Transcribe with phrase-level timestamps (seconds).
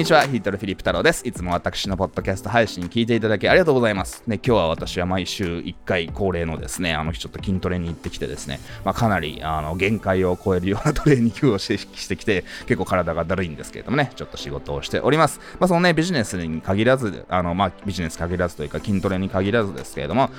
[0.00, 1.28] にちは、ヒートルフィリップ太郎です。
[1.28, 4.22] いつも私のポッドキャスト配信聞いていただきありがとうございます。
[4.26, 15.38] ね、今日は私は毎週1回恒例のですね、あの日ちょっと筋トレに行ってきてですね、まあ、かなりあの限界を超えるようなトレーニングをしてしてきて、結構体がだるいんですけれどもね、ちょっと仕事をしております。
[15.58, 20.30] まあ、そのね、ビジネスに限らず、あの、まあ、ビジネス限らずというか筋トレに限らずですけれども、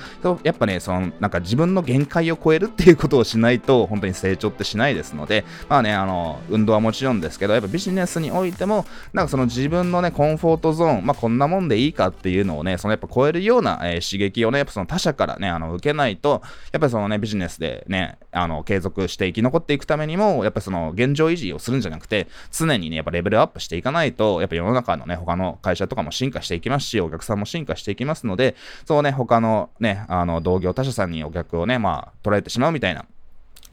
[0.42, 33.04] やっぱね、その、なんか自分の限界を超えるっていうことをしないと、本当に成長ってしないですので、まあね、あの、運動はもちろんですけど、やっぱビジネスにおいても、なんかその自分のね、コンフォートゾーン、まあ、こんなもんでいいかっていうのをね、そのやっぱ超えるような、えー、刺激をね、やっぱその他者からね、あの、受けないと、やっぱりそのね、ビジネスでね、あの、継続して生き残っていくためにも、やっぱりその現状維持をするんじゃなくて、常にね、やっぱレベルアップしていかないと、やっぱ世の中のね、他の会社とかも進化していきますし、お客さんも進化していきますので、そうね、他のね、あの、同業他社さんにお客をね、まあ、捉えてしまうみたいな、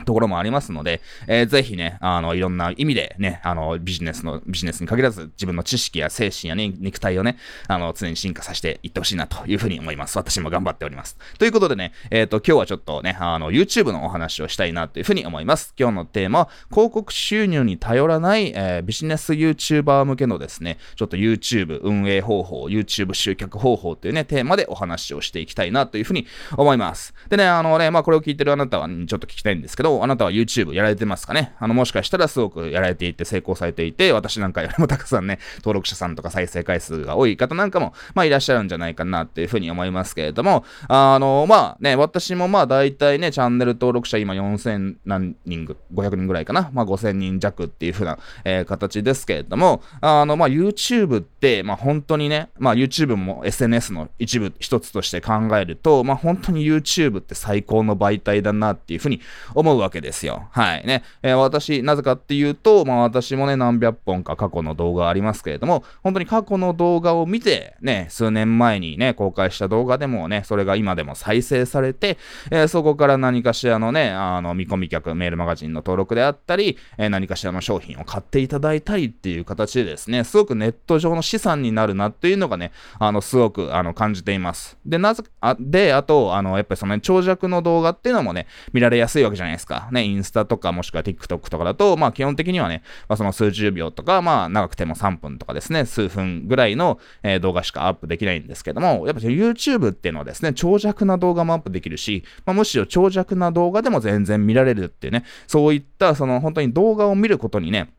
[0.06, 10.18] ところもありますので、えー、ぜひね、あの、いろんな意味でね、あの、ビジネスの、ビジネスに限らず、自分の知識や精神やね、肉体をね、あの、常に進化させていってほしいなというふうに思います。
[10.18, 11.18] 私も頑張っております。
[11.38, 15.74] ということでね、えっ、ー、と、今日はちょっとね、あの、YouTube のお話をしたいなというふうに思います。
[15.78, 27.14] 今日のテーマは、広告収入に頼らない、えー、ビジネス YouTuber 向けのですね、ちょっと YouTube 運営方法、YouTube 集客方法というね、テーマでお話をしていきたいなというふうに思います。
[27.30, 31.54] でね、あのね、まあ、これを聞いてるあなたは、ちょっと聞きたいんですけど、あなたは YouTube やられてますかね？
[31.60, 59.22] あの、もしかしたらすごくやられていて成功されていて、私なんかよりも たくさんね、登録者さんとか再生回数が多い方なんかも、まあいらっしゃるんじゃないかなっていうふうに思いますけれども、あの、まあね、私もまあ大体ね、チャンネル登録者今4000何人、500人ぐらいかな、まあ5000人弱っていうふうな、えー、形ですけれども、あの、まあ YouTube って、まあ本当にね、まあ YouTube も SNS の一部一つとして考えると、まあ本当に YouTube って最高の媒体だなっていうふうに
[59.54, 60.48] 思うわけですよ。
[60.52, 61.04] はいね。
[61.24, 72.18] えー、私、なぜかっていうと、まあ私もね、何百本か過去の動画ありますけれども、本当に過去の動画を見て、ね、数年前にね、公開した動画でもね、それが今でも再生されて、
[72.52, 84.78] えー、そこから何かしらのね、あの、見込み客、メールマガジンの登録であったり、えー、何かしらの商品を買っていただいたりっていう形でですね、すごくネット上の資産になるなっていうのがね、あの、すごく、あの、感じています。
[84.86, 89.69] で、なぜ、あ、で、あと、あの、やっぱりその、ね、長尺の動画っていうのもね、見られやすいわけじゃないですか。
[89.92, 107.90] ね、インスタとかもしくは TikTok とかだと、まあ基本的にはね、まあその数十秒とか、まあ長くても3分とかですね、数分ぐらいの、えー、動画しかアップできないんですけども、やっぱ YouTube っていうのはですね、長尺な動画もアップできるし、まあむしろ長尺な動画でも全然見られるっていうね、そういったその本当に動画を見ることにね、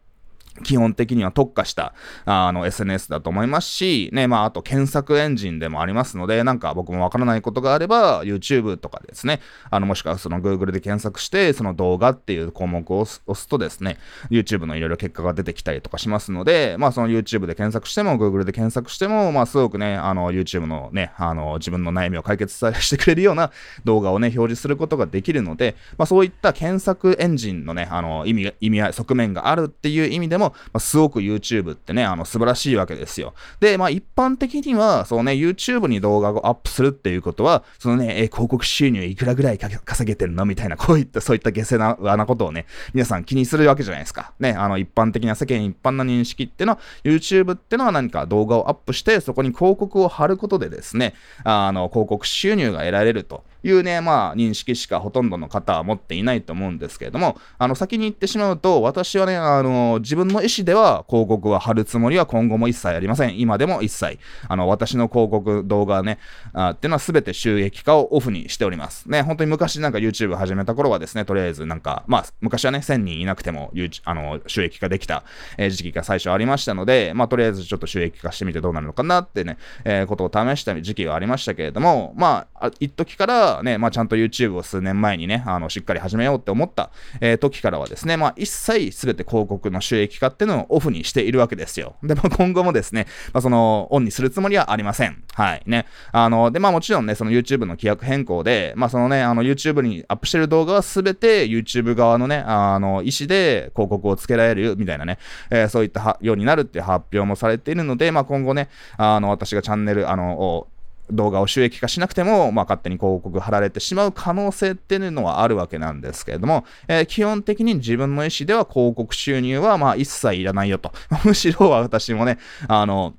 [0.63, 1.95] 基本的には特化した、
[2.25, 9.41] あの、SNS だと思いますし、ね、まあ、あと検索エンジンでもありますので、なんか僕もわからないことがあれば、YouTube とかですね、
[9.71, 13.99] あの、もしくはその Google で検索して、その動画っていう項目を押すとですね、
[14.31, 23.51] YouTube のいろいろ結果が出てきたりとかしますので、まあ、その YouTube で検索しても、Google で検索しても、まあ、すごくね、あの、YouTube のね、あの、自分の悩みを解決してくれるような
[23.85, 33.35] 動画をね、表示することができるので、まあ、そういった検索エンジンのね、あの、意味、意味合い、側面があるっていう意味でも、まあ、すごく YouTube ってね、あの、素晴らしいわけですよ。
[33.61, 44.33] で、まあ、一般的には、そうね、YouTube に動画をアップするっていうことは、そのね、え広告収入いくらぐらい稼げてるのみたいな、こういった、そういった下世な、なことをね、皆さん気にするわけじゃないですか。
[44.39, 53.45] ね、あの、一般的な世間一般の認識ってのは、YouTube ってのは何か動画をアップして、そこに広告を貼ることでですね、あの、広告収入が得られると。
[53.63, 63.39] いうね、まあ、認識しかほとんどの方は持っていないと思うんですけれども、あの、先に言ってしまうと、私はね、あの、自分の意思では広告は貼るつもりは今後も一切ありません。
[63.39, 64.19] 今でも一切。
[64.49, 66.19] あの、私の広告動画ね、
[66.53, 69.11] あっていうのは全て収益化をオフにしております。
[69.11, 73.73] ね、本当に昔なんか YouTube 始めた頃はですね、とりあえずなんか、まあ、昔はね、1000人いなくても、
[74.05, 75.25] あの、収益化できた、
[75.59, 91.97] え、時期が最初ありましたので、まあ、とりあえずちょっと収益化してみてどうなるのかなってね、えー、ことを試した時期がありましたけれども、まあ、一時からね、まあ、ちゃんと YouTube を数年前にね、あの、しっかり始めようって思った、えー、時からはですね、まあ、一切全て広告の収益化っていうのをオフにしているわけですよ。
[92.03, 95.23] で、まあ、今後もですね、まあ、その、オンにするつもりはありません。
[95.35, 95.63] はい。
[95.67, 95.87] ね。
[96.13, 105.19] あの、で、まあ、もちろんね、その YouTube の規約変更で、まあ、そのね、あの、YouTube にアップしてる動画は全て YouTube 側のね、あの、意思で広告をつけられるみたいなね、
[105.51, 110.69] えー、そういったようになるっていう発表もされているので、まあ、今後ね、あの、私がチャンネル、あの、
[111.13, 120.93] 動画を収益化しなくても、まあ、勝手に広告貼られてしまう可能性っていうのはあるわけなんですけれども、えー、基本的に自分の意思では広告収入は、まあ、一切いらないよと。
[121.25, 123.15] むしろ私もね、あの、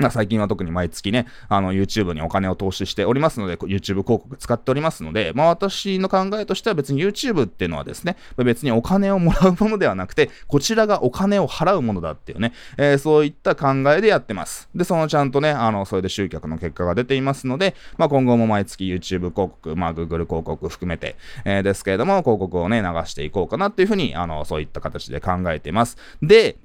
[0.00, 14.68] ま、最近は特に毎月ね、あの、YouTube にお金を投資しておりますので、YouTube 広告使っておりますので、まあ、私の考えとしては別に YouTube っていうのはですね、別にお金をもらうものではなくて、こちらがお金を払うものだっていうね、えー、そういった考えでやってます。
[14.74, 25.96] で、そのちゃんとね、あの、それで集客の結果が出ていますので、まあ、今後も毎月 YouTube 広告、まあ、Google 広告含めて、えー、ですけれども、広告をね、流していこうかなっていうふうに、あの、そういった形で考えています。
[26.22, 26.56] で、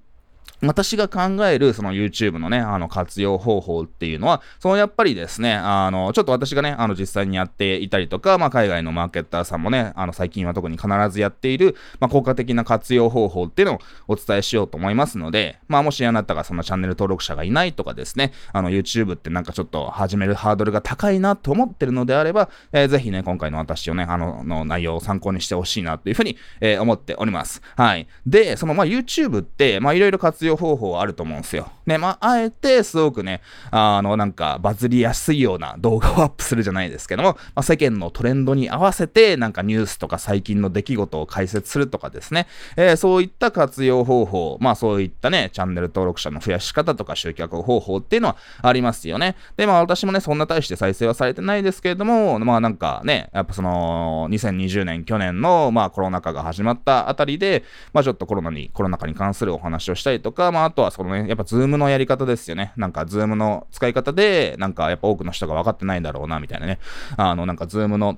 [0.68, 27.62] 私が考えるその YouTube のね、あの活用方法っていうのは、そのやっぱりですね、あの、ちょっと私がね、あの実際にやっていたりとか、まあ海外のマーケッターさんもね、あの最近は特に必ずやっている、まあ効果的な活用方法っていうのをお伝えしようと思いますので、まあもしあなたがそのチャンネル登録者がいないとかですね、あの YouTube ってなんかちょっと始めるハードルが高いなと思ってるのであれば、えー、ぜひね、今回の私をね、あの、の内容を参考にしてほしいなというふうに、えー、思っております。
[27.76, 28.08] はい。
[28.26, 31.72] で、そのまあ YouTube って、まあいろいろ活用方法はあると思うんですよ。
[31.86, 33.42] ね、まあ、あえてすごくね、
[33.72, 49.36] あの、なんかバズりやすいような動画をアップするじゃないですけども、まあ、世間のトレンドに合わせて、なんかニュースとか最近の出来事を解説するとかですね、えー、そういった活用方法、まあそういったね、チャンネル登録者の増やし方とか集客方法っていうのはありますよね。
[49.58, 57.64] で、まあ私もね、そんな大して再生はされてないですけれども、まあなんかね、やっぱその、2020年、去年の、まあコロナ禍が始まったあたりで、
[57.94, 62.74] まあちょっとコロナに、コロナ禍に関するお話をしたりとか、まああとはそのね、やっぱ Zoom のやり方ですよね。
[62.78, 66.80] なんか Zoom の使い方で、なんかやっぱ多くの人が分かってないんだろうな、みたいなね。
[67.18, 68.18] あの、なんか Zoom の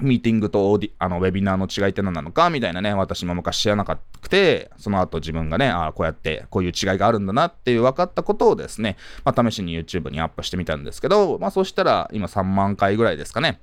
[0.00, 13.60] ミーティングとオーディあのウェビナーの違いって何なのかみたいなね、私も昔知らなかっくて、その後自分がね、あこうやってこういう違いがあるんだなっていう分かったことをですね、まあ、試しに YouTube にアップしてみたんですけど、まあそしたら今3万回ぐらいですかね。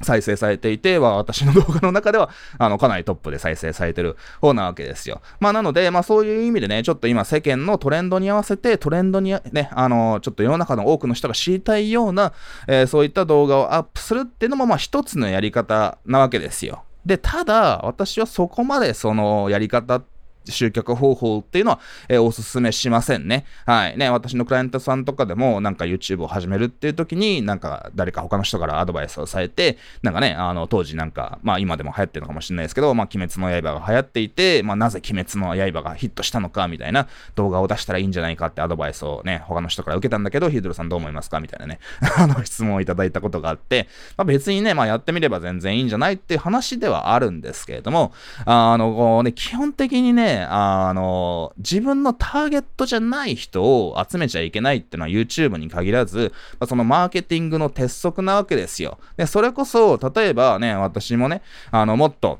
[0.00, 5.20] 再生されていて、は私の動画の中では、 あの、かなりトップで再生されてる方なわけですよ。
[5.40, 12.32] まあ、なので、まあ、そういう意味でね、ちょっと今世間のトレンドに合わせて、トレンドにね、あの、ちょっと世の中の多くの人が知りたいような、
[12.66, 16.82] えー、そういった動画をアップするっていうのも、まあ、一つのやり方なわけですよ。
[17.04, 20.17] で、ただ、私はそこまでそのやり方って
[20.52, 23.44] 集客方法っていうのは、えー、おすすめしませんね。
[23.66, 23.98] はい。
[23.98, 41.80] ね、私のクライアントさんとかでも、なんか YouTube を始めるっていう時に、なんか誰か他の人からアドバイスをされて、なんかね、あの、当時なんか、まあ今でも流行ってるのかもしれないですけど、まあ鬼滅の刃が流行っていて、まあなぜ鬼滅の刃がヒットしたのかみたいな動画を出したらいいんじゃないかってアドバイスをね、他の人から受けたんだけど、ヒードルさんどう思いますかみたいなね、
[42.16, 48.12] あの質問をいただいたことがあって、まあ別にね、まあやってみれば全然いいんじゃないっていう話ではあるんですけれども、
[48.44, 58.98] あの、こうね、基本的にね、あの、自分のターゲットじゃない人を集めちゃいけないっていうのは YouTube に限らず、まあ、そのマーケティングの鉄則なわけですよ。
[59.16, 62.38] で、それこそ、例えばね、私もね、あの、もっと、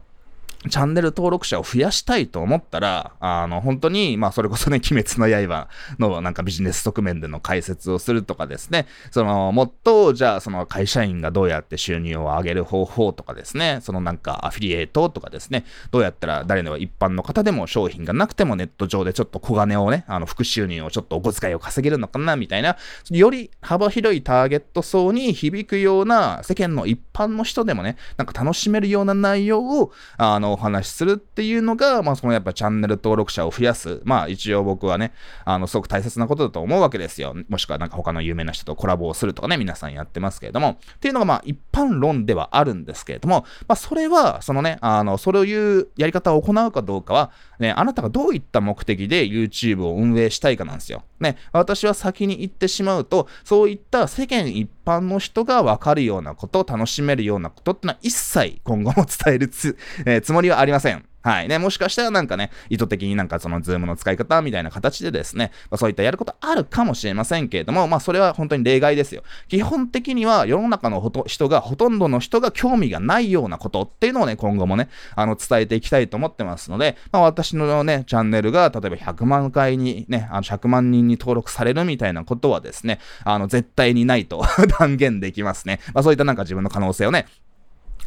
[0.69, 5.69] チャンネル登録者を増やしたいと思ったら、あの、本当に、まあ、それこそね、鬼滅の刃
[6.01, 22.77] のなんかビジネス側面での解説をするとかですね、その、もっと、じゃあ、その会社員がどうやって収入を上げる方法とかですね、そのなんかアフィリエイトとかですね、どうやったら誰の一般の方でも商品がなくてもネット上でちょっと小金をね、あの、副収入をちょっとお小遣いを稼げるのかな、みたいな、
[23.11, 34.01] より幅広いターゲット層に響くような、世間の一般の人でもね、なんか楽しめるような内容を、あの、お話しするっていうのが、まあ、そのやっぱチャンネル登録者を増やす。
[34.05, 35.13] まあ、一応僕はね、
[35.45, 37.35] あの、すごく大切なことだと思うわけですよ。
[37.49, 40.79] もしくはなんか他の有名な人とコラボをするとかね、皆さんやってますけれども。
[40.97, 51.03] っていうのがまあ、一般論ではあるんですけれども、まあ、それは、そのね、あの、それをいうやり方を行うかどうかは、ね、あなたがどういった目的で YouTube を運営したいかなんですよ。
[51.21, 61.08] ね、私は先に言ってしまうと、そういった世間一般の人がわかるようなこと、楽しめるようなことってのは一切今後も伝えるつ,、えー、つもりはありません。
[61.23, 61.49] はい。
[61.49, 69.23] ね、もしかしたらなんかね、意図的になんかそのズームの使い方みたいな形でですね、まあ、そういったやることあるかもしれませんけれども、まあそれは本当に例外ですよ。
[69.49, 84.45] 基本的には世の中の人が、ほとんどの人が興味がないようなことっていうのをね、今後もね、あの伝えていきたいと思ってますので、まあ私のね、チャンネルが例えば100万回にね、あの100万人に登録されるみたいなことはですね、あの絶対にないと
[84.79, 85.81] 断言できますね。
[85.95, 87.27] まあそういったなんか自分の可能性をね、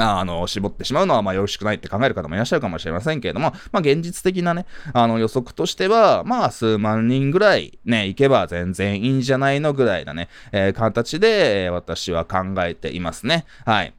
[0.01, 13.45] あの、絞ってしまうのは、まあ、よろしくないって考える方もいらっしゃるかもしれませんけれども、まあ、現実的なね、あの、予測としては、まあ、数万人ぐらいね、行けば全然いいんじゃないのぐらいなね、えー、形で、私は考えていますね。
[13.65, 13.93] はい。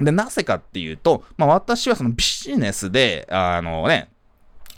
[0.00, 4.08] で、なぜかっていうと、まあ、私はそのビジネスで、あのね、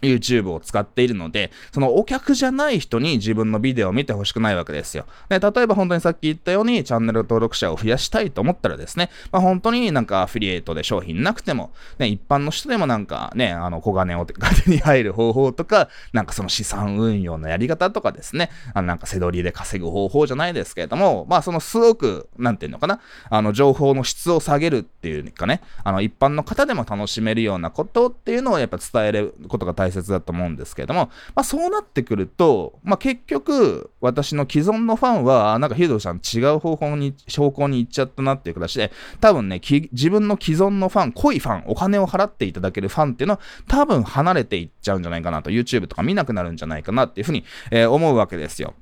[0.03, 5.07] YouTube を使っているので、そのお客じゃない人に自分のビデオを見てほしくないわけですよ。
[5.29, 14.35] で例えば本当にさっき言ったようにチャンネル登録者を増やしたいと思ったらですね、まあ、本当になんかアフィリエイトで商品なくても、ね、一般の人でもなんかね、あの小金を手
[14.71, 23.01] に入る方法とか、なんかその資産運用のやり方とかですね、あのなんか背取りで稼ぐ方法じゃないですけれども、まあそのすごく、なんていうのかな、
[23.31, 39.61] あの情報の質を下げるっていうかね、あの一般の方でも楽しめるようなことっていうのをやっぱ伝えることが大切だと思うんですけれども、まあそうなってくると、まあ結局、私の既存のファンは、なんかヒドさん違う方法に、証拠に行っちゃったなっていう形で、多分ね、
[39.93, 48.75] 自分の既存のファン、濃いファン、お金を払っていただけるファンっていうのは、多分離れていっちゃうんじゃないかなと、YouTube とか見なくなるんじゃないかなっていうふうに、えー、思うわけですよ。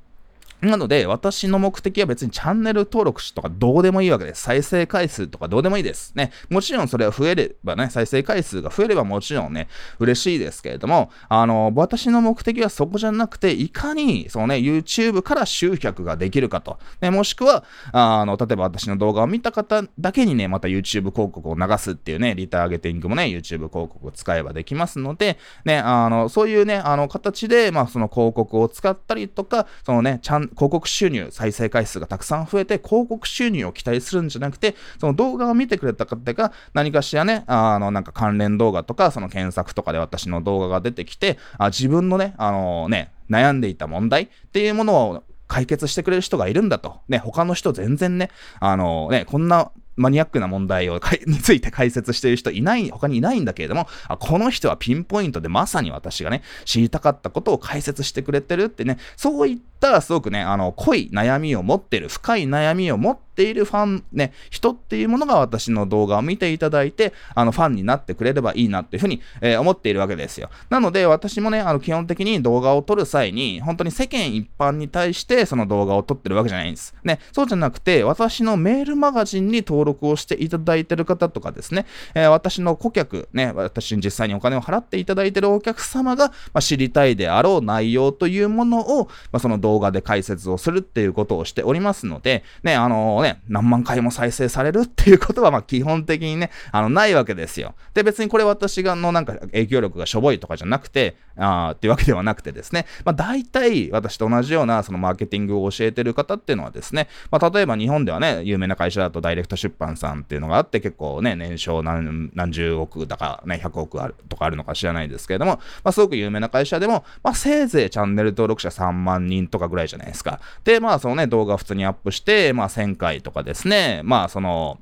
[0.71, 4.43] なので、私の目的は別にチャンネル登録とかどうでもいいわけです。
[4.43, 6.13] 再生回数とかどうでもいいです。
[6.15, 6.33] ね。
[6.51, 9.69] もちろんそれは増えればね、再生回数が増えればもちろんね、
[9.99, 16.79] 嬉しいですけれども、あの、私の目的はそこじゃなくて、いかに、そのね、YouTube から集客ができるかと。
[17.01, 47.01] ね、もしくは、あの、例えば私の動画を見た方だけにね、また YouTube 広告を流すっていうね、リターゲティングもね、YouTube 広告を使えばできますので、ね、あの、そういうね、あの、形で、まあ、その広告を使ったりとか、そのね、ちゃん、広告収入、再生回数がたくさん増えて、広告収入を期待するんじゃなくて、その動画を見てくれた方が何かしらね、あの、なんか関連動画とか、その検索とかで私の動画が出てきて、あ自分のね、あのね、悩んでいた問題っていうものを解決してくれる人がいるんだと。
[47.09, 48.31] ね、他の人全然ね、
[48.61, 70.51] あのね、こんなマニアックな問題をについて解説している人いない、他にいないんだけれども、あこの人はピンポイントでまさに私がね、知りたかったことを解説してくれてるってね、そういったすごくね、あの、濃い悩みを持ってる、深い悩みを持っているファン、ね、人っていうものが私の動画を見ていただいて、あの、ファンになってくれればいいなっていうふうに、えー、思っているわけですよ。
[70.71, 76.95] なので、私もね、あの、基本的に動画を撮る際に、本当に世間一般に対してその動画を撮ってるわけじゃないんです。
[77.05, 97.75] ね、そうじゃなくて、私のメールマガジンに登録をしていただいてる方とかですね、えー、私の顧客、ね、私に実際にお金を払っていただいてるお客様が、まあ、知りたいであろう内容というものを、まあ、その動画で解説をするっていうことをしておりますので、ね、あのね、何万回も再生されるっていうことは、まあ、基本的にね、あの、ないわけですよ。
[97.95, 120.41] で、別にこれ私がのなんか影響力がしょぼいとかじゃなくて、あっていうわけではなくてですね、まあ、大体私と同じようなそのマーケティングを教えてる方っていうのはですね、まあ、例えば日本ではね、有名な会社だとダイレクト出版さんっていうのがあって結構ね、年商何何十億だかね、100億あるとかあるのか知らないですけれども、まあ、すごく有名な会社でも、まあ、せいぜいチャンネル登録者3万人とかぐらいじゃないですか。
[120.65, 124.79] で、まあ、そのね、動画普通にアップして、まあ、1000回とかですね、まあ、その、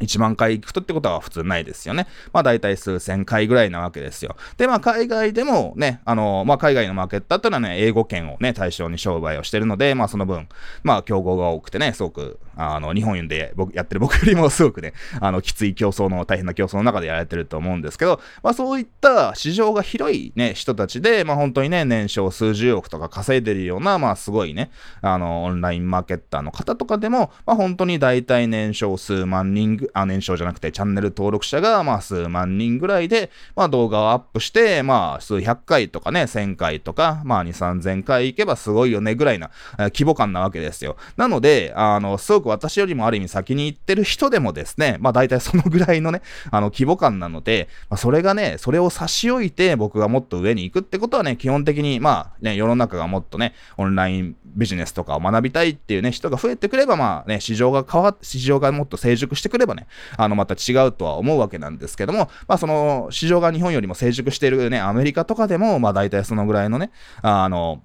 [0.00, 2.06] 1万回行くとってことは普通ないですよね。
[2.32, 4.36] まあ大体数千回ぐらいなわけですよ。
[4.56, 10.48] で、まあ海外でもね、あの、まあ海外のマーケットだったらね、英語圏をね、対象に商売をしてるので、まあその分、
[10.82, 24.70] まあ競合が多くてね、すごく、あの、日本で僕やってる僕よりもすごくね、あの、きつい競争の、大変な競争の中でやられてると思うんですけど、まあそういった市場が広いね、人たちで、まあ本当にね、年商数十億とか稼いでるような、まあすごいね、
[25.00, 40.96] あの、オンラインマーケッターの方とかでも、まあ本当に大体年商数万人あ、年商じゃなくてチャンネル登録者がまあ数万人ぐらいで、まあ動画をアップして、まあ数百回とかね、1000回とか、まあ2、3000回行けばすごいよねぐらいな、えー、規模感なわけですよ。
[41.16, 59.86] なので、あの、すごく私よりもある意味先に行ってる人でもですね、まあ大体そのぐらいのね、あの規模感なので、まあそれがね、それを差し置いて僕がもっと上に行くってことはね、基本的にまあね、世の中がもっとね、オンラインビジネスとかを学びたいっていうね、人が増えてくれば、まあね、市場が変わっ、市場がもっと成熟してくればね、
[60.16, 66.90] あの、また違うとは思うわけなんですけども、まあその、市場が日本よりも成熟しているね、アメリカとかでも、まあ大体そのぐらいのね、
[67.22, 67.82] あの、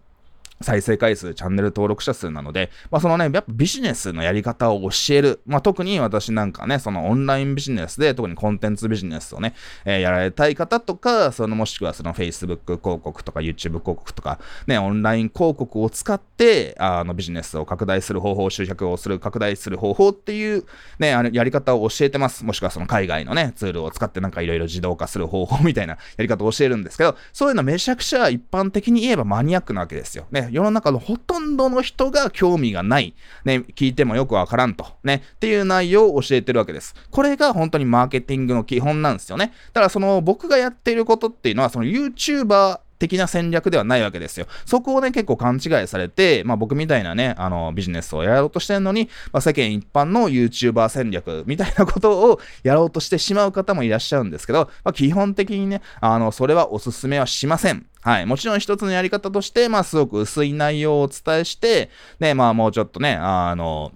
[0.62, 5.42] 再生回数、チャンネル登録者数なので、まあそのね、やっぱビジネスのやり方を教える。
[5.46, 9.54] まあ特に私なんかね、そのオンラインビジネスで、特にコンテンツビジネスをね、
[9.86, 20.66] えー、やられたい方とか、そのもしくはその Facebook 広告とか YouTube 広告とか、ね、オンライン広告を使って、あのビジネスを拡大する方法、集客をする、拡大する方法っていう
[20.98, 22.44] ね、あのやり方を教えてます。
[22.44, 30.26] もしくはその海外のね、ツールを使ってなんかいろいろ自動化する方法みたいなやり方を教えるんですけど、そういうのめちゃくちゃ一般的に言えばマニアックなわけですよ。
[30.32, 36.96] ね、世の中のほとんどの人が興味がない、ね、聞いてもよくわからんと、ね、っていう内容を教えてるわけです。
[37.12, 39.54] これが本当にマーケティングの基本なんですよね。
[39.74, 44.48] だからその僕がやっていることっていうのは、その YouTuber 的な戦略ではないわけですよ。
[44.66, 57.86] そこをね、結構勘違いされて、まあ僕みたいなね、あの、ビジネスをやろうとしてるのに、まあ世間一般の YouTuber 戦略みたいなことをやろうとしてしまう方もいらっしゃるんですけど、まあ基本的にね、あの、それはおすすめはしません。
[58.02, 58.26] はい。
[58.26, 61.90] もちろん一つのやり方として、まあすごく薄い内容をお伝えして、
[62.20, 63.92] ね、まあもうちょっとね、あの、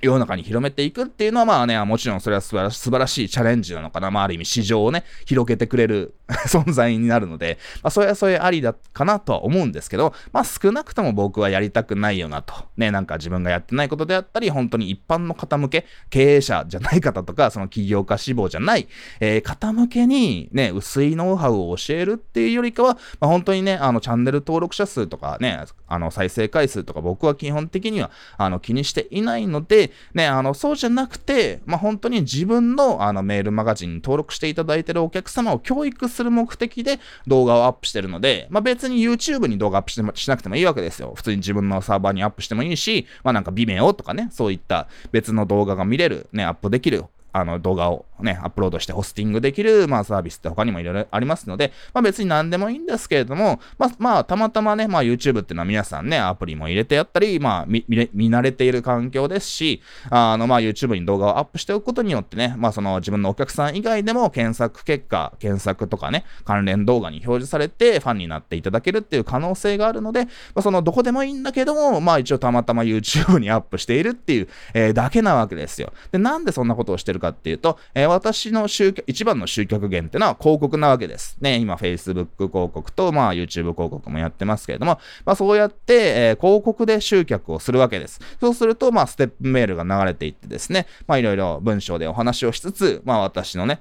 [0.00, 4.10] 世の中に広めていくっていうのはまあね、もちろんそれは素晴らしいチャレンジなのかな。
[4.10, 6.14] まあある意味市場をね、広げてくれる
[6.46, 12.54] 存在になるので、まあそれはそれありだかなとは思うんですけど、まあ少なくとも僕はやりたくないよなと。
[12.76, 18.88] ね、なんか自分がやってないことであったり、本当に一般の方向け、経営者じゃない方とか、その起業家志望じゃない、
[19.20, 41.12] えー、方向けにね、薄いノウハウを教えるっていうよりかは、まあ本当にね、あのチャンネル登録者数とかね、あの再生回数とか僕は基本的にはあの気にしていないので、ね、あの、そうじゃなくて、まあ、本当に自分のあのメールマガジンに登録していただいてるお客様を教育するする目的で動画をアップしてるので、まあ、別に YouTube に動画アップしてしなくてもいいわけですよ。
[41.14, 47.04] 普通に自分のサーバーにアップしてもいいし、まあ、なんか Vimeo とかね、そういった別の動画が見れる、ね、アップできる
[47.40, 75.92] あの動画をね、アップロードしてホスティングできる、まあ、サービスって他にもいろいろありますので、まあ、別に何でもいいんですけれども、まあ、まあ、たまたまね、まあ、YouTube っていうのは皆さんね、アプリも入れてやったり、まあ、見、見慣れている環境ですし、あの、まあ、YouTube に動画をアップしておくことによってね、まあ、その自分のお客さん以外でも検索結果、検索とかね、関連動画に表示されてファンになっていただけるっていう可能性があるので、まあ、そのどこでもいいんだけども、まあ、一応たまたま YouTube にアップしているっていう、えー、だけなわけですよ。
[76.10, 81.36] で、なんでそんなことをしてるかかっていうと、えー私の集客、一番の集客源ってのは広告なわけです。
[81.40, 88.20] ね、今 Facebook 広告と、まあ YouTube 広告もやってますけれども、まあそうやって、えー、広告で集客をするわけです。
[88.40, 93.80] そうすると、まあステップメールが流れていってですね、まあいろいろ文章でお話をしつつ、まあ私のね、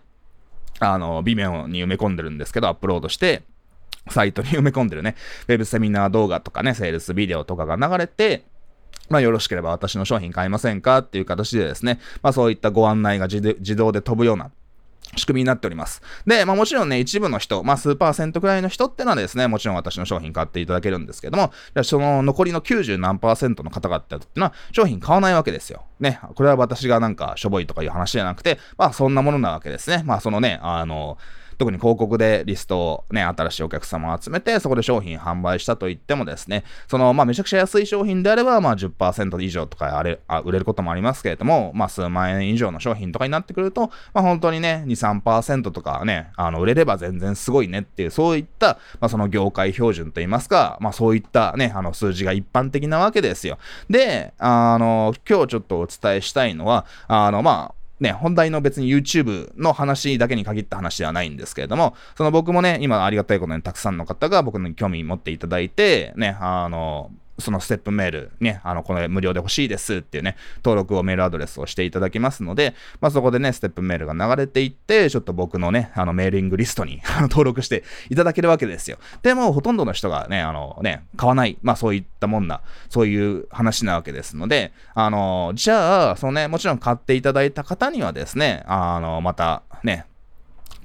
[0.79, 3.43] あの、微妙に埋め込んでるんですけど、アップロードして、
[4.09, 5.15] サイトに埋め込んでるね、
[5.47, 8.43] ウェブセミナー動画とかね、セールスビデオとかが流れて、
[9.09, 14.51] まあ、よろしければ私の商品買いませんかっていう形でですね、まあ、そういったご案内が自動で飛ぶような
[15.15, 16.01] 仕組みになっております。
[16.25, 21.51] で、まあもちろんね、一部の人、まあ数パーセントくらいの人ってのはですね、もちろん私の商品買っていただけるんですけども、
[21.83, 25.85] その残りの90何パーセントの方々ってのは商品買わないわけですよ。
[25.99, 30.03] ね、これは私がなんかしょぼいとかいう話じゃなくて、まあそんなものなわけですね。
[30.05, 31.17] まあそのね、あの、
[31.57, 53.57] 特に広告でリストをね、新しいお客様を集めて、そこで商品販売したといってもですね、その、まあ、めちゃくちゃ安い商品であれば、まあ10%以上とかあれあ売れることもありますけれども、まあ、数万円以上の商品とかになってくると、まあ、本当にね、2、3%とかね、あの、売れれば全然すごいねっていう、そういった、まあ、その業界標準といいますか、まあ、そういったね、あの、数字が一般的なわけですよ。
[53.89, 78.97] で、あの、今日ちょっとお伝えしたいのは、あの、まあ、ね、本題の別に YouTube の話だけに限った話ではないんですけれども、その僕もね、今ありがたいことにたくさんの方が僕に興味持っていただいて、ね、あの、そのステップメール、ね、あの、この無料で欲しいですっていうね、登録をメールアドレスをしていただきますので、まあ、そこでね、ステップメールが流れていって、ちょっと僕のね、あの、メーリングリストに 登録していただけるわけですよ。
[79.21, 90.05] でも、ほとんどの人がね、あのね、買わない、まあ、そういったもんな、そういう話なわけですので、あの、じゃあ、そのね、もちろん買っていただいた方にはですね、あの、また、ね、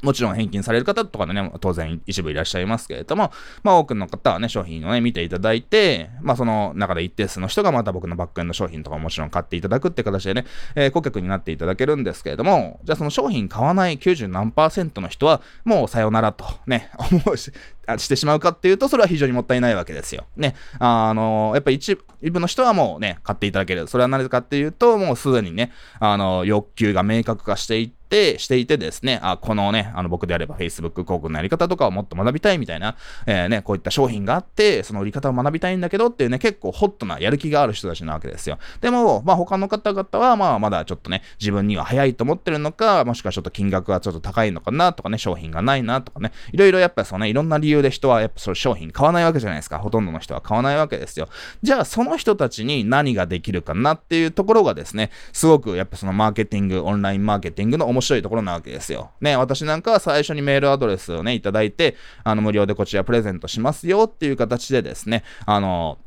[0.02, 17.52] もちろん返金される方とかね、当然一部いらっしゃいますけれども、まあ多くの方はね、商品をね、見ていただいて、まあその中で一定数の人がまた僕のバックエンド商品とかもちろん買っていただくって形でね、えー、顧客になっていただけるんですけれども、じゃあその商品買わない90何パーセントの人は、もうさよならとね、思うし、
[17.98, 20.24] してしまうかっていうと、それは非常にもったいないわけですよ。
[20.36, 20.54] ね。
[20.78, 21.98] あの、やっぱり一
[22.30, 23.86] 部の人はもうね、買っていただける。
[23.88, 32.94] それはなぜかっていうと、もうすでにね、あの、欲求が明確化していって、していてですね、あ、このね、あの僕であれば Facebook 広告のやり方とかをもっと学びたいみたいな、
[33.26, 38.58] えー、ね、こういった商品があって、その売り方を学びたいんだけどっていうね、結構ホットなやる気がある人たちなわけですよ。
[38.82, 49.78] でも、まあ他の方々は、まあまだちょっとね、自分には早いと思ってるのか、もしくはちょっと金額がちょっと高いのかなとかね、商品がないなとかね、いろいろやっぱそのね、いろんな理由で人はやっぱその商品買わないわけじゃないですか。
[49.78, 51.28] ほとんどの人は買わないわけですよ。
[51.62, 59.10] じゃあその人たちに何ができるかなっていうところがですね、すごくやっぱそのマーケティング、オンラインマーケティングの面白いところなわけですよ。
[59.20, 65.98] ね、私なんかは最初にメールアドレスをね、いただいて、あの無料でこちらプレゼントしますよっていう形でですね、あの、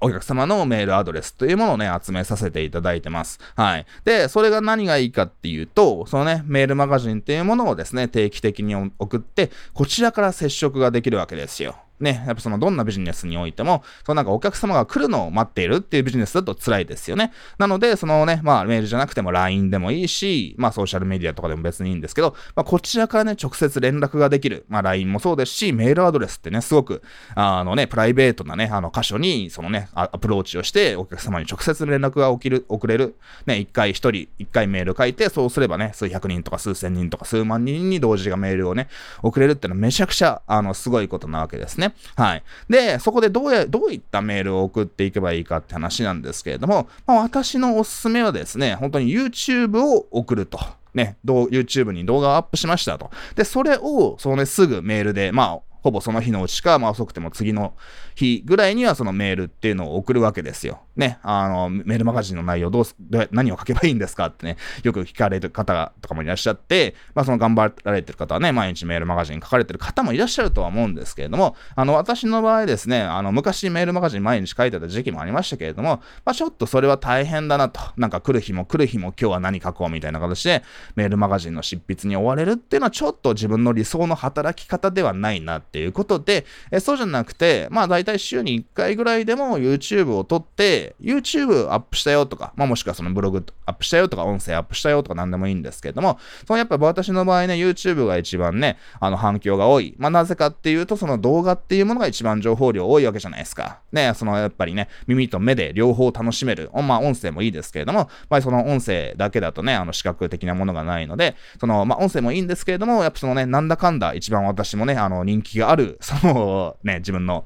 [0.00, 3.40] お客様のメールアドレスというものをね、集めさせていただいてます。
[3.56, 3.86] はい。
[4.04, 11.76] で、それが何がいいかっていうと、そのね、メールマガジンっていうものをですね、定期的に送って、こちらから接触ができるわけですよ。
[12.00, 17.32] ね、やっぱそのどんなビジネスにおいても、そのなんかお客様が来るのを待っているっていうビジネスだと辛いですよね。
[17.58, 24.64] なので、そのね、まあメールじゃなくても LINE でもいいし、まあソーシャルメディアとかでも別にいいんですけど、まあこちらからね、直接連絡ができる。
[24.68, 27.02] まあ LINE もそうですし、メールアドレスってね、すごく、
[27.34, 33.16] あのね、プライベートなね、あの箇所に、そのね、アプローチをして、お客様に直接連絡が起きる、送れる。
[33.46, 38.88] ね、一回一人、一回メール書いて、そうすればね、数百人とか数千人とか数万人に同時がメールをね、
[39.22, 41.87] 送れるってのはめちゃくちゃ、あの、すごいことなわけですね。
[42.16, 42.42] はい。
[42.68, 50.58] で、そこでどうや、どういったメールを送っていけばいいかって話なんですけれども、まあ、私のおすすめはですね、本当に YouTube を送ると。
[50.94, 53.10] ね、YouTube に動画をアップしましたと。
[53.36, 57.74] で、それを、そのね、すぐメールで、まあ、ほぼその日のうちか、まあ遅くても次の
[58.14, 60.80] 日ぐらいにはそのメールっていうのを送るわけですよ。
[60.98, 62.96] ね、あの、メールマガジンの内容どうす、
[63.30, 80.64] 何を書けばいいんですかってね、よく聞かれる方とかもいらっしゃって、まあその頑張られてる方はね、毎日メールマガジン書かれてる方もいらっしゃるとは思うんですけれども、あの、私の場合ですね、あの、昔メールマガジン毎日書いてた時期もありましたけれども、まあちょっとそれは大変だなと、なんか来る日も来る日も今日は何書こうみたいな形で、
[80.96, 99.94] メールマガジンの執筆に追われるっていうのはちょっと自分の理想の働き方ではないなっていうことで、えそうじゃなくて、まあ大体週に1回ぐらいでも YouTube を撮って、YouTube アップしたよとか、まあもしくはそのブログアップしたよとか、音声アップしたよとか何でもいいんですけれども、そのやっぱ私の場合ね、YouTube が一番ね、あの反響が多い。
[99.98, 103.80] まあなぜかっていうと、その動画っていうものが一番情報量多いわけじゃないですか。
[103.92, 106.70] ね、そのやっぱりね、耳と目で両方楽しめる。
[106.74, 117.44] まあ音声もいいですけれども、まあその音声だけだとね、あの視覚的なものがないので、そのまあ音声もいいんですけれども、やっぱそのね、なんだかんだ一番私もね、あの人気がある、そのね、自分の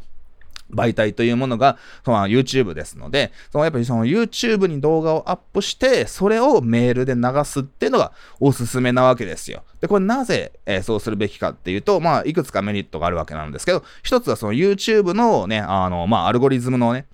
[0.73, 9.63] 媒体というものが、その YouTube ですので、そのやっぱりその YouTube に動画をアップして、それをメールで流すっていうのがおすすめなわけですよ。
[9.81, 17.07] で、これなぜ、えー、そうするべきかっていうと、まあ、いくつかメリットがあるわけなんですけど、一つはその YouTube のね、あの、まあ、アルゴリズムのね、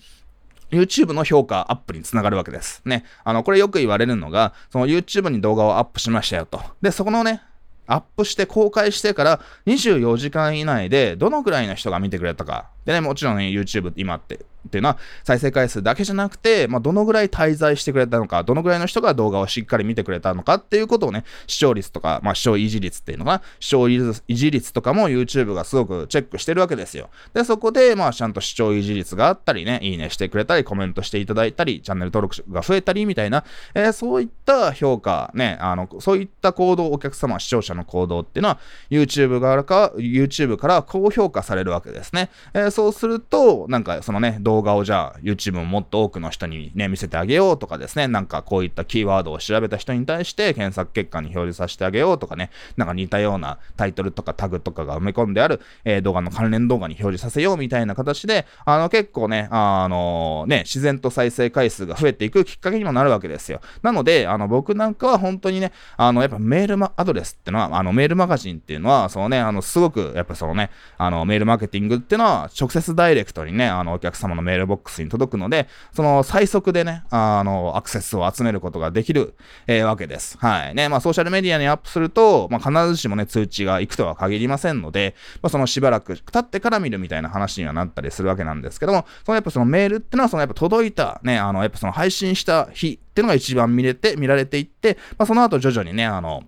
[0.70, 2.82] YouTube の評価アップにつながるわけです。
[2.84, 3.04] ね。
[3.24, 6.60] あの、これよく言われるのが、その YouTube に動画をアップしましたよと。
[6.82, 7.42] で、そこのね、
[7.86, 12.68] アップして公開してから24時間以内でどのくらいの人が見てくれたか。
[12.88, 27.10] でね、もちろんね、YouTube 今ってっていうのは再生回数だけじゃなくて、まあ、どのぐらい滞在してくれたのか、どのぐらいの人が動画をしっかり見てくれたのかっていうことをね、視聴率とか、まあ、視聴維持率っていうのが、視聴維持率とかも YouTube がすごくチェックしてるわけですよ。
[27.34, 38.58] で、そこで、まあ、ちゃんと視聴維持率があったりね、いいねしてくれたり、コメントしていただいたり、チャンネル登録が増えたりみたいな、えー、そういった評価、ね、あの、そういった行動、お客様、視聴者の行動っていうのは、
[38.90, 42.30] YouTube 側か、YouTube から高評価されるわけですね。
[42.54, 63.60] えー、そうすると、なんか、そのね、動画をじゃあ YouTube ももっと多くの人にね、見せてあげようとかですね、なんかこういったキーワードを調べた人に対して検索結果に表示させてあげようとかね、なんか似たようなタイトルとかタグとかが埋め込んである、えー、動画の関連動画に表示させようみたいな形で、あの結構ね、あのね、自然と再生回数が増えていくきっかけにもなるわけですよ。
[63.82, 79.34] なので、あの僕なんかは本当にね、あのやっぱメールアドレスってのは、あのメールマガジンっていうのは、そのね、あのすごくやっぱそのね、あのメールマーケティングっていうのは直接ダイレクトにね、あのお客様のメールボックスに届くので、その最速でね、あの、アクセスを集めることができる、
[79.66, 80.38] えー、わけです。
[80.38, 80.74] はい。
[80.74, 96.44] ね、まあソーシャルメディアにアップすると、まあ必ずしもね、通知が行くとは限りませんので、まあそのしばらく経ってから見るみたいな話にはなったりするわけなんですけども、そのやっぱそのメールってのは、そのやっぱ届いた、ね、あの、やっぱその配信した日っていうのが一番見れて、見られていって、まあその後徐々にね、あの、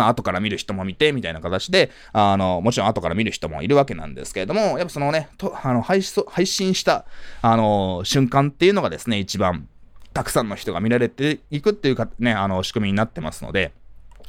[0.00, 7.04] 後から見る人も見て、みたいな形で、あの、もちろん後から見る人もいるわけなんですけれども、やっぱそのね、とあの配配信した、
[7.42, 9.68] あの、瞬間っていうのがですね、一番、
[10.14, 13.72] たくさんの人が見られていくっていうか、ね、あの、仕組みになってますので、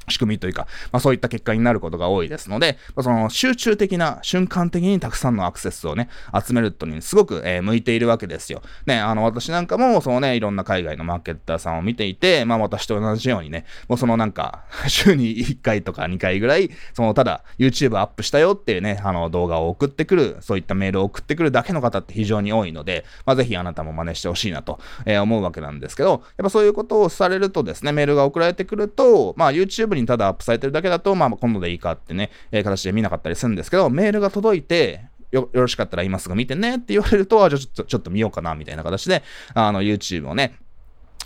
[0.10, 8.62] 仕組みというか、まあそういった結果になることが多いですので、まあ、その集中的な瞬間的にたくさんのアクセスをね、集めるとにすごく、えー、向いているわけですよ。
[8.86, 40.58] ね、あの私なんかもそのね、いろんな海外のマーケッターさんを見ていて、まあ私と同じようにね、もうそのなんか、 週に1回とか2回ぐらい、そのただ YouTube アップしたよっていうね、あの動画を送ってくる、そういったメールを送ってくるだけの方って非常に多いので、まあぜひあなたも真似してほしいなと、えー、思うわけなんですけど、やっぱそういうことをされるとですね、メールが送られてくると、まあ YouTube にただアップされてるだけだと、まあ、今度でいいかってね、えー、形で見なかったりするんですけど、メールが届いて、よ、よろしかったら今すぐ見てねって言われると、じゃあちょっと、ちょっと見ようかな、みたいな形で、あの、YouTube をね、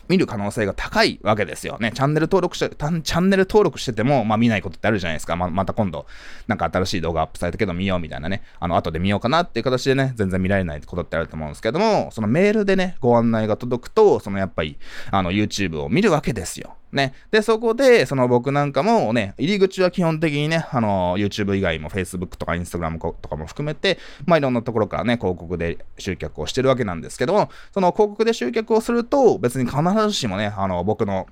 [0.07, 1.91] 見る可能性が高いわけですよね。
[1.93, 5.35] チャンネル登録して、チャンネル登録してても、まあ見ないことってあるじゃないですか。
[5.35, 6.05] ままた今度、
[6.47, 8.43] なんか新しい動画アップされたけど見ようみたいなね。
[8.59, 14.77] あの、後で見ようかなっていう形でね、全然見られないことってあると思うんですけども、そのメールでね、ご案内が届くと、そのやっぱり、
[15.11, 16.75] あの、YouTube を見るわけですよ。
[16.91, 17.13] ね。
[17.31, 31.27] で、そこで、その僕なんかもね、入り口は基本的にね、あの、YouTube 以外も Facebook とか Instagram とかも含めて、まあいろんなところからね、広告で集客をしてるわけなんですけども、その広告で集客をすると、別に必ずしもね、あの、僕の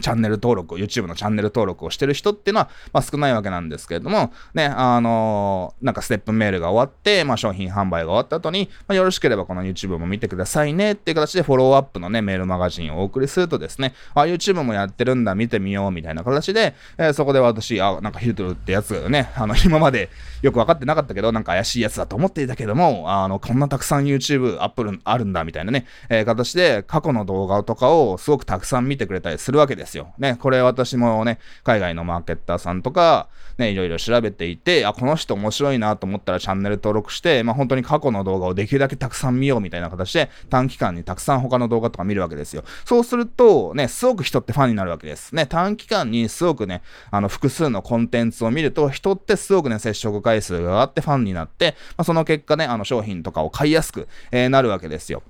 [0.00, 20.10] チャンネル登録を、YouTube のチャンネル登録をしてる人っていうのは、まあ、少ないわけなんですけれども、ね、あのー、なんかステップメールが終わって、まあ、商品販売が終わった後に、まあ、よろしければこの YouTube も見てくださいねっていう形でフォローアップのね、メールマガジンをお送りするとですね、あ、YouTube もやってるんだ、見てみようみたいな形で、えー、そこで私、あ、なんかヒルトルってやつがね、あの、今まで
[20.42, 30.12] よく分かってなかったけど、なんか怪しいやつだと思っていたけども、あの、こんなたくさん YouTube アップあるんだみたいなね、えー、形で過去の動画とかをすごくたくさん見てくれたりするわけですですよ。
[30.18, 42.64] ね、これ私もね、海外のマーケッターさんとか、ね、いろいろ調べていて、あ、この人面白いなと思ったらチャンネル登録して、まあ本当に過去の動画をできるだけたくさん見ようみたいな形で、短期間にたくさん他の動画とか見るわけですよ。
[42.84, 45.34] そうすると、ね、すごく人ってファンになるわけです。
[45.34, 55.22] ね、短期間にすごくね、あの、複数のコンテンツを見ると、人ってすごくね、接触回数が上がってファンになって、まあ、その結果ね、あの、商品とかを買いやすく、えー、なるわけですよ。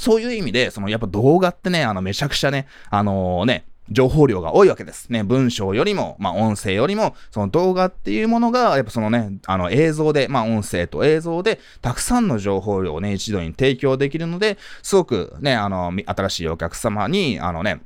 [0.00, 5.10] そういう意味で、そのやっぱ動画ってね、あのめちゃくちゃね、あのー、ね、情報量が多いわけです。
[5.10, 17.80] ね、文章よりも、まあ、音声よりも、その動画っていうものが、やっぱそのね、あの映像で、まあ、音声と映像で、たくさんの情報量をね、一度に提供できるので、すごくね、あの、新しいお客様に、あのね、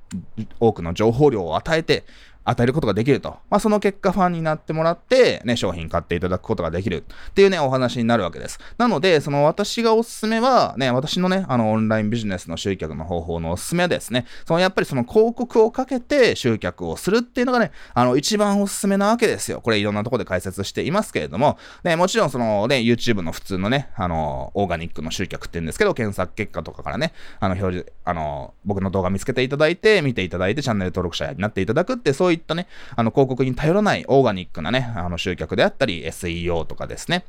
[0.61, 2.05] 多くの情報量を与えて、
[2.45, 3.31] 与えることができると。
[3.51, 8.59] まあ、その結果ファンになってもらって、ね、商品買っていただくことができるっていうね、お話になるわけです。
[8.79, 19.61] なので、その私がおすすめは、ね、私のね、あの、オンラインビジネスの集客の方法のおすすめはですね、そのやっぱりその広告をかけて集客をするっていうのがね、あの、一番おすすめなわけですよ。
[19.61, 32.67] これいろんなところで解説していますけれども、ね、もちろんそのね、YouTube の普通のね、あの、オーガニックの集客って言うんですけど、検索結果とかからね、あの、表示、あの、僕の動画見つけていただいて、見ていただいて、チャンネル登録者になっていただくって、そういうったね、
[32.97, 37.25] あの、広告に頼らないオーガニックなね、あの集客であったり、SEO とかですね。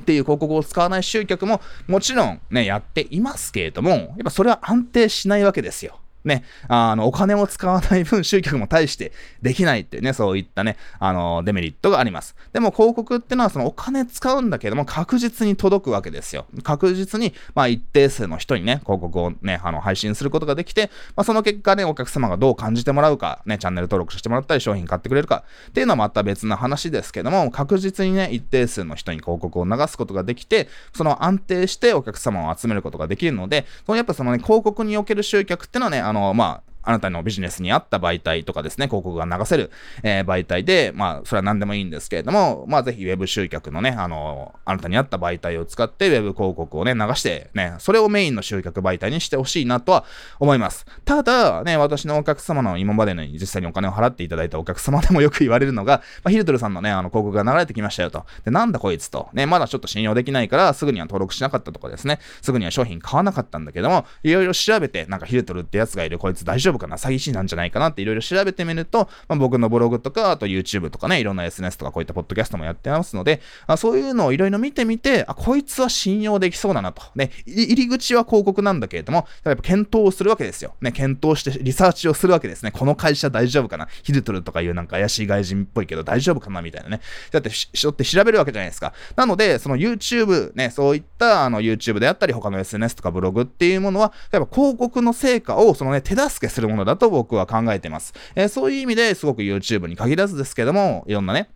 [0.00, 5.98] っていう広告を使わない集客ももちろんね、やっていますけれども、やっぱそれは安定しないわけですよ。
[6.24, 12.36] ね、あの、お金を使わない分集客も大してできないっていうね、そういったね、あの、デメリットがあります。
[12.52, 16.46] でも広告ってのはそのお金使うんだけども確実に届くわけですよ。
[16.62, 39.70] 確実に、まあ一定数の人にね、広告をね、あの、配信することができて、まあその結果ね、お客様がどう感じてもらうか、ね、チャンネル登録してもらったり商品買ってくれるかっていうのはまた別な話ですけども、確実にね、一定数の人に広告を流すことができて、その安定してお客様を集めることができるので、そのやっぱそのね、広告における集客ってのはね、あの、まあ、あなたのビジネスに合った媒体とかですね、広告が流せる、
[40.02, 50.04] えー、媒体で、まあ、それは何でもいいんですけれども、まあ、ぜひ Web 集客のね、あの、あなたに合った媒体を使って Web 広告をね、流してね、それをメインの集客媒体にしてほしいなとは
[50.40, 50.86] 思います。
[51.04, 58.24] ただ、ね、私のお客様の今までの実際にお金を払っていただいたお客様でもよく言われるのが、まあ、ヒルトルさんのね、あの、広告が流れてきましたよと。
[58.44, 59.28] で、なんだこいつと。
[59.32, 77.02] ね、まだちょっと信用できないから、すぐには登録しなかったとかですね、すぐには商品買わなかったんだけども、いろいろ調べて、なんかヒルトルってやつがいる、こいつ大丈夫かな詐欺師なんじゃないかなっていろいろ調べてみると、まあ、僕のブログとか、あと YouTube とかね、いろんな SNS とかこういったポッドキャストもやってますので、あそういうのをいろいろ見てみて、あ、こいつは信用できそうだなと。
[77.14, 80.74] ね、入り口は広告なんだけれども、やっぱ検討をするわけですよ。
[80.80, 82.70] ね、検討してリサーチをするわけですね。
[82.70, 83.88] この会社大丈夫かな？
[84.02, 86.62] ヒルトルとかいうなんか怪しい外人っぽいけど大丈夫かな？
[86.62, 87.00] みたいなね。
[87.30, 88.92] だって、人って調べるわけじゃないですか。
[89.16, 98.14] なので、その YouTube、ね、そういったあの YouTube であったり、他の SNS とかブログっていうものは、やっぱ広告の成果をそのね、手助けするものだと僕は考えてます。
[98.34, 101.50] えー、そういう意味ですごく YouTube に限らずですけども、いろんなね、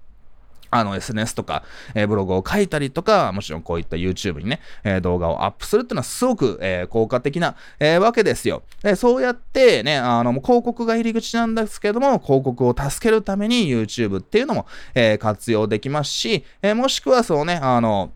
[0.71, 1.63] あの SNS とか、
[1.95, 8.63] えー、ブログを書いたりとか、もちろんこういった YouTube にね、えー、動画をアップするっていうのはすごく、えー、効果的な、えわけですよ。
[8.83, 18.13] でそうやってね、あの、もう広告が入り口なんですけども、広告を助けるために YouTube っていうのも、え活用できますし、えもしくはそうね、あの、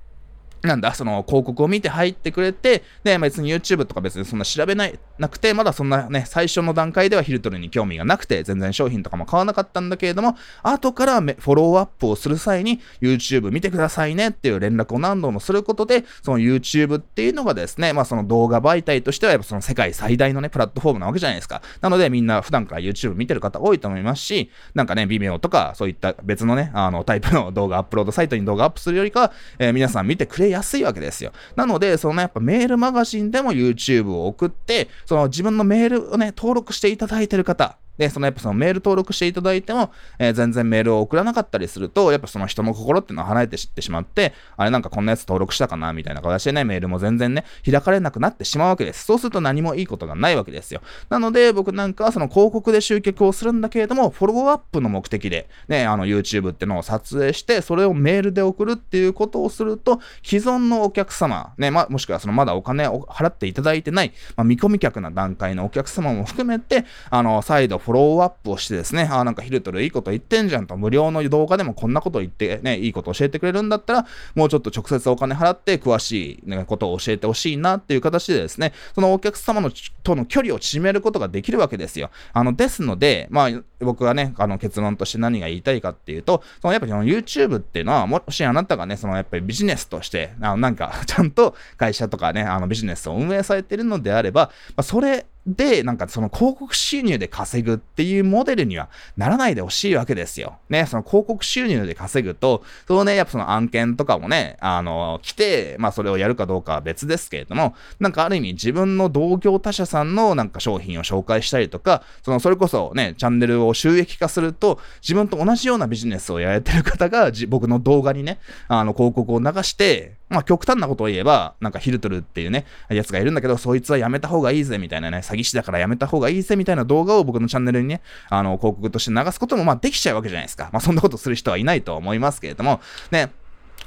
[0.63, 21.63] なんだ、その広告を見て入ってくれて、で、別に YouTube とか別にそんな調べない、なくて、まだそんなね、最初の段階ではヒルトルに興味がなくて、全然商品とかも買わなかったんだけれども、後からフォローアップをする際に、YouTube 見てくださいねっていう連絡を何度もすることで、その YouTube っていうのがですね、まあその動画媒体としてはやっぱその世界最大のね、プラットフォームなわけじゃないですか。
[21.81, 31.33] なのでみんな普段から YouTube 見てる方多いと思いますし、なんかね、Vimeo とかそういった別のね、あのタイプの動画アップロードサイトに動画アップするよりか、えー、皆さん見てくれやすいわけですよ。
[31.57, 49.05] なので、そのやっぱメールマガジンでも YouTube を送って、その自分のメールをね、登録していただいてる方、で、そのやっぱそのメール登録していただいても、えー、全然メールを送らなかったりすると、やっぱその人の心っていうのは離れて知ってしまって、あれなんかこんなやつ登録したかなみたいな形でね、メールも全然ね、開かれなくなってしまうわけです。
[49.05, 50.81] そうすると何もいいことがないわけですよ。
[51.11, 79.73] なので、僕なんかはその広告で集客をするんだけれども、フォローアップの目的で、ね、あの YouTube ってのを撮影して、それをメールで送るっていうことをすると、既存のお客様、ね、ま、もしくはそのまだお金を払っていただいてない、まあ、見込み客な段階のお客様も含めて、あの、再度フォフォローアップをしてですね、ああ、なんかヒルトルいいこと言ってんじゃんと、無料の動画でもこんなこと言ってね、いいこと教えてくれるんだったら、もうちょっと直接お金払って詳しい、ことを教えてほしいなっていう形でですね、そのお客様の
[80.05, 82.11] との距離を縮めることができるわけですよ。
[82.33, 100.59] あの、ですので、まあ、僕がね、あの結論として何が言いたいかっていうと、そのやっぱりその YouTube っていうのは、もしあなたがね、そのやっぱりビジネスとして、あのなんかちゃんと会社とかね、あのビジネスを運営されてるのであれば、まあ、それで、なんかその広告収入で稼ぐっていうモデルにはならないでほしいわけですよ。
[100.69, 130.71] ね、その広告収入で稼ぐと、そのね、やっぱその案件とかもね、あの、来て、まあそれをやるかどうかは別ですけれども、なんかある意味自分の同業他社さんのなんか商品を紹介したりとか、そのそれこそね、チャンネルを収益化すると、自分と同じようなビジネスをやれてる方が、僕の動画にね、あの広告を流して、まあ極端なことを言えば、なんかヒルトルっていうね、やつがいるんだけど、そいつはやめた方がいいぜみたいなね、詐欺師だからやめた方がいいぜみたいな動画を僕のチャンネルにね、あの広告として流すこともまあできちゃうわけじゃないですか。
[130.73, 132.81] まあそんなことする人はいないと思いますけれども、
[133.11, 133.31] ね、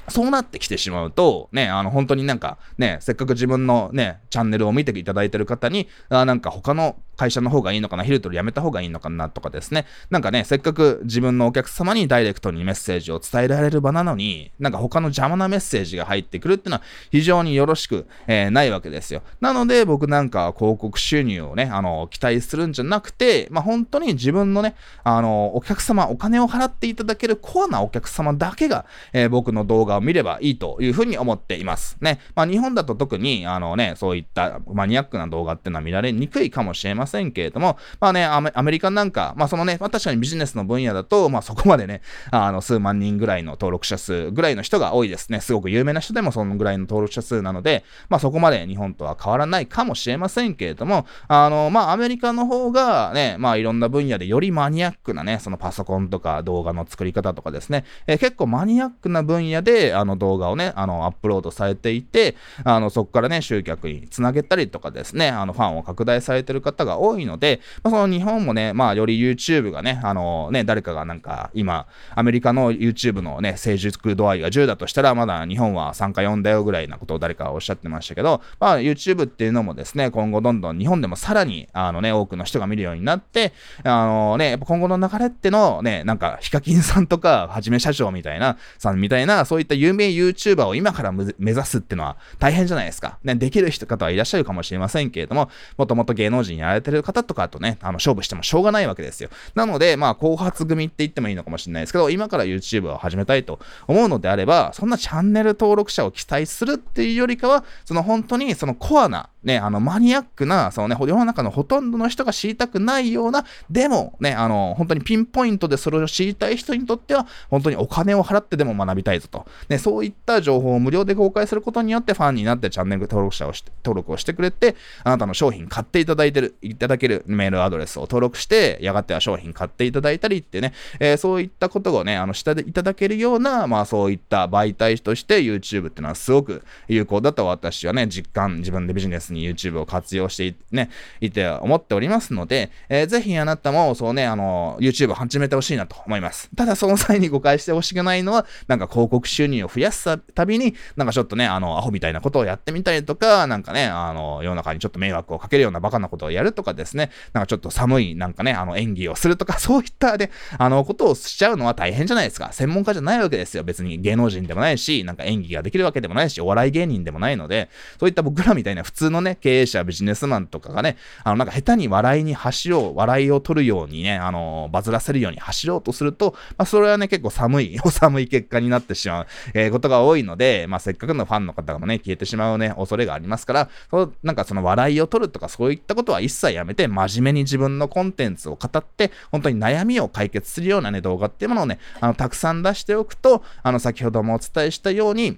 [0.09, 9.85] そうなってきてしまうと、ね、あの、本当になんか、ね、せっかく自分のね、チャンネルを見ていただいてる方に、あなんか他の会社の方がいいのかな、ヒルトルやめた方がいいのかなとかですね。
[10.09, 19.21] なんかね、せっかく自分のお客様にダイレクトにメッセージを伝えられる場なのに、なんか他の邪魔なメッセージが入ってくるっていうのは非常によろしく、えー、ないわけですよ。
[19.41, 31.97] なので僕なんか広告収入をね、あの、期待するんじゃなくて、まあ本当に自分のね、あの、お客様、お金を払っていただけるコアなお客様だけが、えー、僕の動画を見ればいいというふうに思っています。
[32.01, 32.19] ね。
[32.35, 45.41] まあ日本だと特に、あのね、そういったマニアックな動画っていうのは見られにくいかもしれませんませんけれども、まあね、アメアメリカなんか、まあそのね、まあ確かにビジネスの分野だと、まあそこまでね、あの、数万人ぐらいの登録者数ぐらいの人が多いですね。
[45.41, 83.53] すごく有名な人でもそのぐらいの登録者数なので、まあそこまで日本とは変わらないかもしれませんけれども、あの、まあアメリカの方がね、まあいろんな分野でよりマニアックなね、そのパソコンとか動画の作り方とかですね、えー、結構マニアックな分野で、あの動画をね、あの、アップロードされていて、あの、そこからね、集客につなげたりとかですね、あの、ファンを拡大されてる方が多いので、まあ、その日本もね、まあ、より YouTube がね、あのね、誰かがなんか、今、アメリカの YouTube のね、成熟度合いが10だとしたら、まだ日本は3か4だよぐらいなことを誰かおっしゃってましたけど、まあ、YouTube っていうのもですね、今後どんどん日本でもさらに、あのね、多くの人が見るようになって、
[83.83, 93.17] あのね、やっぱ今後の流れっての、ね、なんか、ヒカキンさんとか、はじめ社長みたいな、さんみたいな、そういった有名 YouTuber を今から目指すっていうのは大変じゃないですか。
[93.23, 99.29] ね、できる人方はいらっしゃるかもしれませんけれども、もともと芸能人やられてる方とかとね、あの、勝負してもしょうがないわけですよ。
[99.55, 119.45] なので、まあ、後発組って言ってもいいのかもしれないですけど、今から YouTube を始めたいと思うのであれば、そんなチャンネル登録者を期待するっていうよりかは、その本当にそのコアな、ね、あの、マニアックな、そのね、世の中のほとんどの人が知りたくないような、でもね、あの、本当にピンポイントでそれを知りたい人にとっては、本当にお金を払ってでも学びたいぞと。
[119.69, 140.89] ね、そういった情報を無料で公開することによってファンになってチャンネル登録者をして、登録をしてくれて、あなたの商品買っていただいてる、いただけるメールアドレスを登録して、やがては商品買っていただいたりってね、えー、そういったことをね、あの、していただけるような、まあそういった媒体として YouTube ってのはすごく有効だと私はね、実感、自分でビジネスに YouTube を活用してね、
[141.21, 146.49] いて思っておりますので、えー、ぜひあなたもそうね、あの、YouTube を始めてほしいなと思います。
[146.55, 162.51] ただその際に誤解してほしくないのは、なんか広告収入を増やすたびに、なんかちょっとね、あの、アホみたいなことをやってみたりとか、なんかね、あの、世の中にちょっと迷惑をかけるようなバカなことをやるとかですね、なんかちょっと寒い、なんかね、あの、演技をするとか、 そういったね、あの、ことをしちゃうのは大変じゃないですか。
[162.51, 163.63] 専門家じゃないわけですよ。
[163.63, 195.37] 別に芸能人でもないし、なんか演技ができるわけでもないし、お笑い芸人でもないので、そういった僕らみたいな普通のね、経営者、ビジネスマンとかがね、あの、なんか下手に笑いに走ろう、笑いを取るようにね、あの、バズらせるように走ろうとすると、まあ、それはね、結構寒い、 お寒い結果になってしまう、えー、ことが多いので、まあ、せっかくのファンの方がね、消えてしまうね、恐れがありますから、そなんかその笑いを取るとかそういったことは一切やめて、真面目に自分のコンテンツを語って、本当に悩みを解決するようなね、動画っていうものをね、あの、たくさん出しておくと、あの、先ほどもお伝えしたように、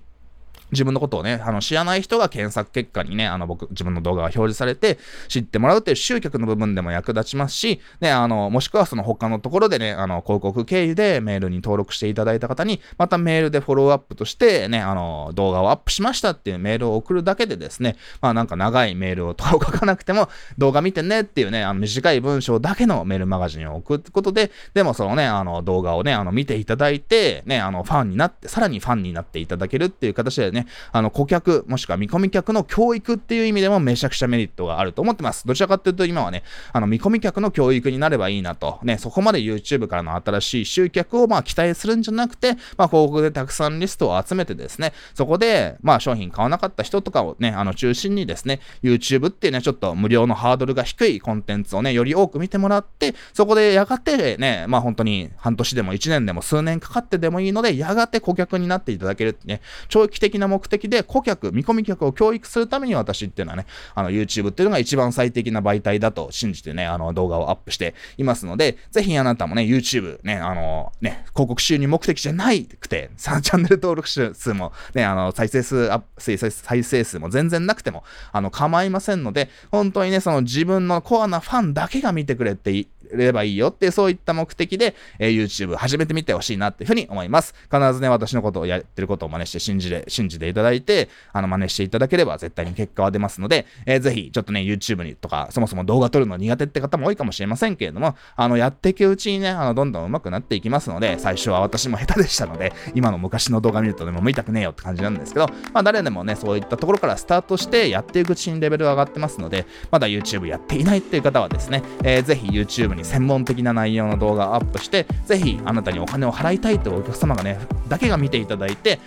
[0.72, 4.98] 自分のことをね、あの、知らない人が検索結果にね、あの、僕、自分の動画が表示されて、
[5.28, 35.46] 知ってもらうっていう集客の部分でも役立ちますし、ね、あの、もしくはその他のところでね、あの、広告経由でメールに登録していただいた方に、またメールでフォローアップとして、ね、あの、動画をアップしましたっていうメールを送るだけでですね、まあなんか長いメールを書かなくても、動画見てねっていうね、あの、短い文章だけのメールマガジンを送ることで、でもそのね、あの、動画をね、あの、見ていただいて、ね、あの、ファンになって、さらにファンになっていただけるっていう形で、ねあの、顧客、もしくは見込み客の教育っていう意味でもめちゃくちゃメリットがあると思ってます。
[35.46, 36.44] どちらかっていうと今はね、
[36.74, 87.54] あの、見込み客の教育になればいいなと、ね、そこまで YouTube からの新しい集客をまあ期待するんじゃなくて、まあ広告でたくさんリストを集めてですね、そこで、まあ商品買わなかった人とかをね、あの中心にですね、YouTube っていうね、ちょっと無料のハードルが低いコンテンツをね、より多く見てもらって、そこでやがてね、まあ本当に半年でも1年でも数年かかってでもいいので、やがて顧客になっていただけるってね、長期的なな目的で顧客、見込み客を教育するために私っていうのはね、あの YouTube っていうのが一番最適な媒体だと信じてね、あの動画をアップしていますので、ぜひあなたもね、YouTube ね、あのね、広告収入目的じゃないくて、3チャンネル登録数もね、あの再生数アップ、再生数も全然なくても、あの構いませんので、本当にね、その自分のコアなファンだけが見てくれてればいいよっていう、そういった目的で、えー、YouTube 始めてみてほしいなっていうふうに思います。
[87.72, 119.00] 必ずね、私のことをやってることを真似して信じて、信じていただいて、あの、真似していただければ絶対に結果は出ますので、えー、ぜひ、ちょっとね、YouTube にとか、そもそも動画撮るの苦手って方も多いかもしれませんけれども、あの、やっていくうちにね、あの、どんどん上手くなっていきますので、最初は私も下手でしたので、今の昔の動画見るとね、もう見たくねえよって感じなんですけど、まあ、誰でもね、そういったところからスタートして、やっていくうちにレベルが上がってますので、まだ YouTube やっていないっていう方はですね、えー、ぜひ YouTube に専門的な内容の動画をアップして、ぜひあなたにお金を払いたいというお客様がね、だけが見ていただいて、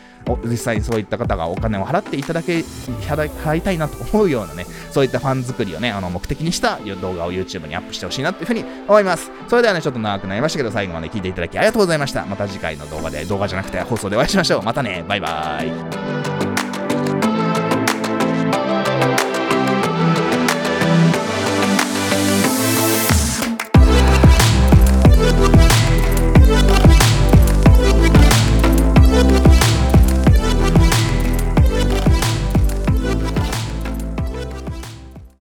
[0.44, 9.30] 実際にそういった方がお金を払っていただけ、払いたいなと思うようなね、そういったファン作りをね、あの目的にした動画を YouTube にアップしてほしいなというふうに思います。
[9.48, 12.26] それではね、ちょっと長くなりましたけど、最後まで聞いていただきありがとうございました。
[12.26, 14.62] また次回の動画で、動画じゃなくて放送でお会いしましょう。
[14.62, 16.57] またね、バイバーイ。